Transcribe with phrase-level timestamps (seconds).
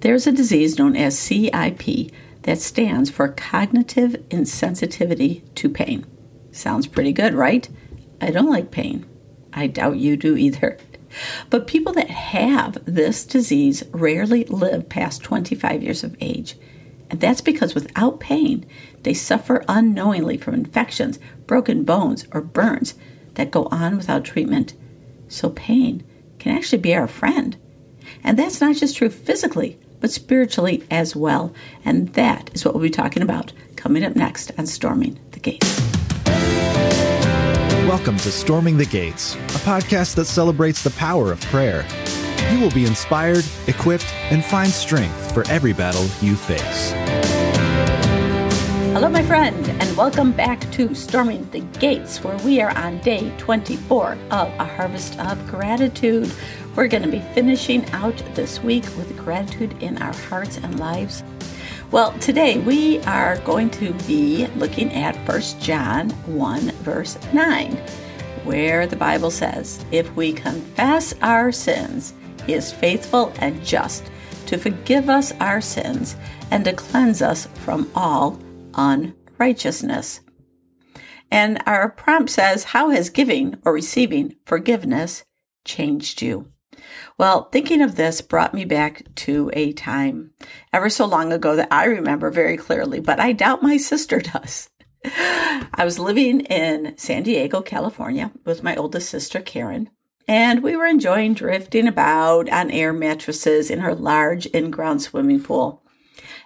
[0.00, 2.12] There's a disease known as CIP
[2.42, 6.06] that stands for cognitive insensitivity to pain.
[6.52, 7.68] Sounds pretty good, right?
[8.20, 9.06] I don't like pain.
[9.52, 10.78] I doubt you do either.
[11.50, 16.56] But people that have this disease rarely live past 25 years of age.
[17.10, 18.66] And that's because without pain,
[19.02, 22.94] they suffer unknowingly from infections, broken bones, or burns
[23.34, 24.74] that go on without treatment.
[25.26, 26.04] So pain
[26.38, 27.56] can actually be our friend.
[28.22, 31.52] And that's not just true physically, but spiritually as well.
[31.84, 35.80] And that is what we'll be talking about coming up next on Storming the Gates.
[37.88, 41.86] Welcome to Storming the Gates, a podcast that celebrates the power of prayer.
[42.52, 46.92] You will be inspired, equipped, and find strength for every battle you face.
[48.98, 53.32] Hello, my friend, and welcome back to Storming the Gates, where we are on day
[53.38, 56.28] 24 of a harvest of gratitude.
[56.74, 61.22] We're going to be finishing out this week with gratitude in our hearts and lives.
[61.92, 67.76] Well, today we are going to be looking at 1 John 1, verse 9,
[68.42, 72.14] where the Bible says, If we confess our sins,
[72.46, 74.10] he is faithful and just
[74.46, 76.16] to forgive us our sins
[76.50, 78.40] and to cleanse us from all
[78.78, 80.20] unrighteousness.
[81.30, 85.24] And our prompt says, How has giving or receiving forgiveness
[85.64, 86.50] changed you?
[87.18, 90.30] Well, thinking of this brought me back to a time
[90.72, 94.70] ever so long ago that I remember very clearly, but I doubt my sister does.
[95.04, 99.90] I was living in San Diego, California with my oldest sister, Karen,
[100.26, 105.42] and we were enjoying drifting about on air mattresses in her large in ground swimming
[105.42, 105.82] pool.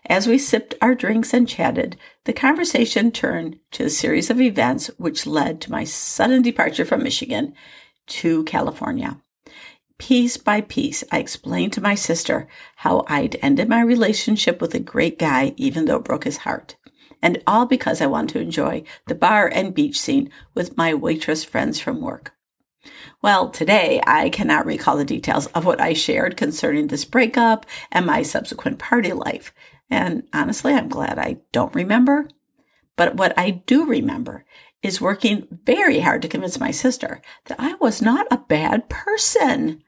[0.06, 4.89] As we sipped our drinks and chatted, the conversation turned to a series of events
[4.98, 7.55] which led to my sudden departure from Michigan
[8.09, 9.20] to California.
[9.98, 14.81] Piece by piece, I explained to my sister how I'd ended my relationship with a
[14.81, 16.75] great guy, even though it broke his heart.
[17.22, 21.44] And all because I wanted to enjoy the bar and beach scene with my waitress
[21.44, 22.32] friends from work.
[23.22, 28.04] Well, today I cannot recall the details of what I shared concerning this breakup and
[28.04, 29.54] my subsequent party life.
[29.92, 32.26] And honestly, I'm glad I don't remember.
[32.97, 34.47] But what I do remember
[34.82, 39.84] is working very hard to convince my sister that I was not a bad person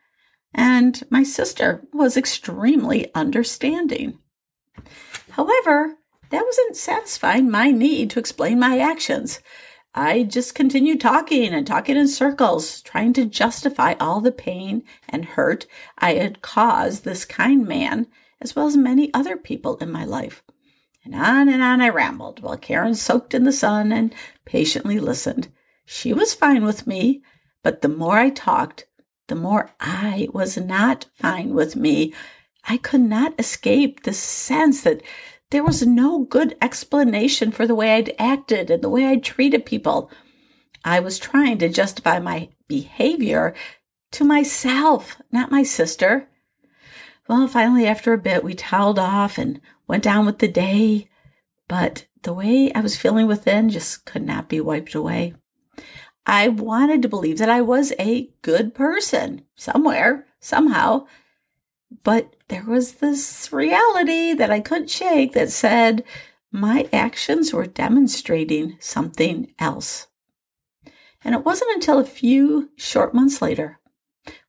[0.53, 4.19] and my sister was extremely understanding.
[5.31, 5.97] However,
[6.29, 9.41] that wasn't satisfying my need to explain my actions.
[9.95, 15.25] I just continued talking and talking in circles, trying to justify all the pain and
[15.25, 15.67] hurt
[15.97, 18.09] I had caused this kind man,
[18.45, 20.45] as well as many other people in my life.
[21.05, 25.49] And on and on I rambled while Karen soaked in the sun and patiently listened.
[25.85, 27.23] She was fine with me,
[27.63, 28.87] but the more I talked,
[29.27, 32.15] the more I was not fine with me.
[32.69, 35.03] I could not escape the sense that
[35.51, 39.67] there was no good explanation for the way I'd acted and the way I'd treated
[39.67, 40.11] people.
[40.85, 43.55] I was trying to justify my behavior
[44.13, 46.29] to myself, not my sister.
[47.29, 51.09] Well, finally, after a bit, we toweled off and went down with the day,
[51.69, 55.35] but the way I was feeling within just could not be wiped away.
[56.27, 61.07] I wanted to believe that I was a good person somewhere, somehow.
[62.03, 66.05] But there was this reality that I couldn't shake that said
[66.51, 70.07] my actions were demonstrating something else.
[71.23, 73.79] And it wasn't until a few short months later,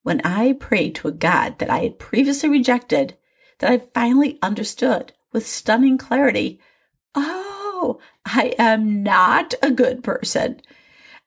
[0.05, 3.17] when I prayed to a God that I had previously rejected,
[3.57, 6.59] that I finally understood with stunning clarity
[7.15, 10.61] oh, I am not a good person.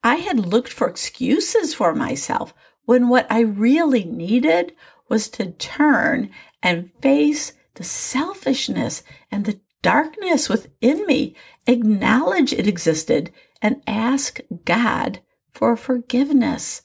[0.05, 4.77] I had looked for excuses for myself when what I really needed
[5.09, 6.31] was to turn
[6.63, 11.35] and face the selfishness and the darkness within me,
[11.67, 15.19] acknowledge it existed, and ask God
[15.53, 16.83] for forgiveness.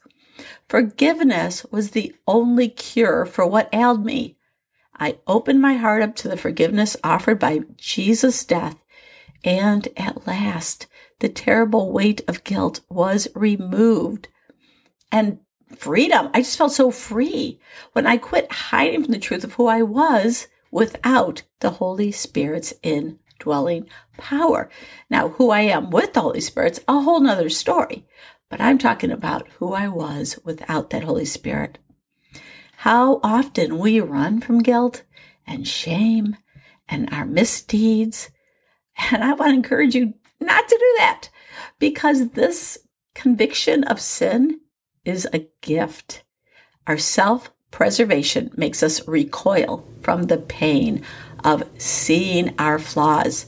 [0.73, 4.38] Forgiveness was the only cure for what ailed me.
[4.97, 8.84] I opened my heart up to the forgiveness offered by Jesus' death,
[9.43, 10.87] and at last
[11.20, 14.29] the terrible weight of guilt was removed.
[15.11, 15.41] And
[15.75, 16.31] freedom.
[16.34, 17.59] I just felt so free
[17.91, 22.73] when I quit hiding from the truth of who I was without the Holy Spirit's
[22.81, 23.87] indwelling
[24.17, 24.72] power.
[25.08, 28.08] Now, who I am with the Holy Spirit's a whole nother story,
[28.53, 31.79] but I'm talking about who I was without that Holy Spirit.
[32.76, 35.02] How often we run from guilt
[35.47, 36.38] and shame
[36.88, 38.29] and our misdeeds.
[39.11, 41.29] And I want to encourage you not to do that
[41.79, 42.78] because this
[43.16, 44.59] conviction of sin
[45.03, 46.22] is a gift.
[46.85, 51.02] Our self preservation makes us recoil from the pain
[51.44, 53.47] of seeing our flaws.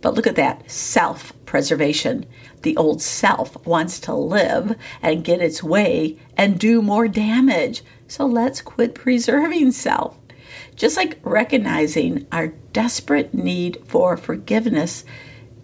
[0.00, 2.26] But look at that self preservation.
[2.60, 7.82] The old self wants to live and get its way and do more damage.
[8.06, 10.18] So let's quit preserving self.
[10.76, 15.04] Just like recognizing our desperate need for forgiveness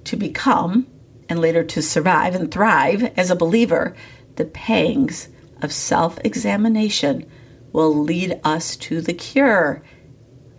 [0.05, 0.87] to become
[1.29, 3.95] and later to survive and thrive as a believer,
[4.37, 5.29] the pangs
[5.61, 7.31] of self examination
[7.73, 9.83] will lead us to the cure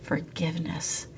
[0.00, 1.08] forgiveness.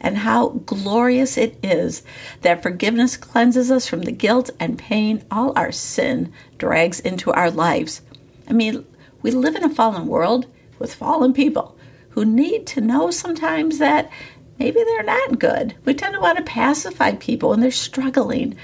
[0.00, 2.02] And how glorious it is
[2.40, 7.50] that forgiveness cleanses us from the guilt and pain all our sin drags into our
[7.50, 8.00] lives.
[8.48, 8.86] I mean,
[9.22, 10.46] we live in a fallen world
[10.78, 11.76] with fallen people
[12.10, 14.10] who need to know sometimes that
[14.58, 15.74] maybe they're not good.
[15.84, 18.56] We tend to want to pacify people when they're struggling.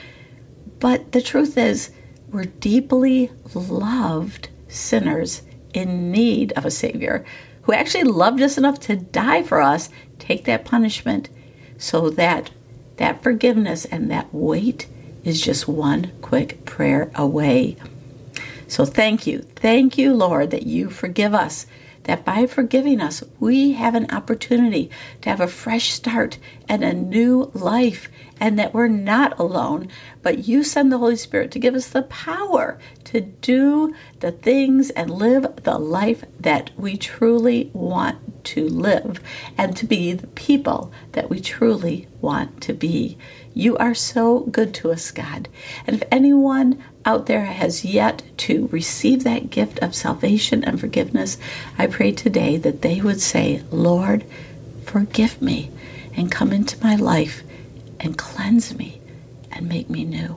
[0.79, 1.91] But the truth is,
[2.29, 5.43] we're deeply loved sinners
[5.73, 7.25] in need of a Savior
[7.63, 11.29] who actually loved us enough to die for us take that punishment
[11.79, 12.51] so that
[12.97, 14.87] that forgiveness and that weight
[15.25, 17.77] is just one quick prayer away.
[18.69, 19.41] So thank you.
[19.57, 21.67] Thank you, Lord, that you forgive us
[22.07, 26.39] that by forgiving us, we have an opportunity to have a fresh start
[26.69, 28.09] and a new life,
[28.41, 29.89] and that we're not alone,
[30.23, 34.91] but you send the Holy Spirit to give us the power to do the things
[34.91, 39.21] and live the life that we truly want to live
[39.57, 43.17] and to be the people that we truly want to be.
[43.55, 45.49] You are so good to us, God.
[45.87, 51.39] And if anyone out there has yet to receive that gift of salvation and forgiveness,
[51.79, 54.25] I pray today that they would say, Lord,
[54.85, 55.71] forgive me
[56.15, 57.43] and come into my life
[58.01, 59.01] and cleanse me
[59.53, 60.37] and make me new.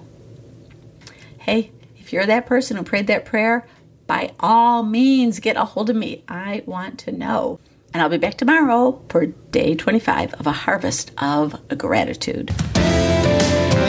[1.40, 3.68] Hey, if you're that person who prayed that prayer,
[4.06, 6.24] by all means get a hold of me.
[6.28, 7.60] I want to know.
[7.94, 12.52] And I'll be back tomorrow for day 25 of a harvest of gratitude.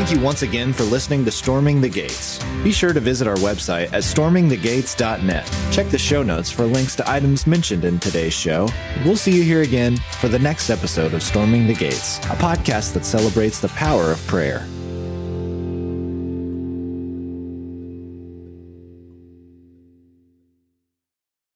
[0.00, 2.42] Thank you once again for listening to Storming the Gates.
[2.64, 5.52] Be sure to visit our website at stormingthegates.net.
[5.70, 8.66] Check the show notes for links to items mentioned in today's show.
[9.04, 12.94] We'll see you here again for the next episode of Storming the Gates, a podcast
[12.94, 14.66] that celebrates the power of prayer.